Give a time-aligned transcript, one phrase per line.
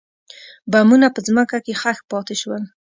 [0.71, 2.63] بمونه په ځمکه کې ښخ پاتې شول.